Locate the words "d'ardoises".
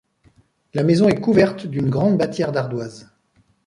2.51-3.11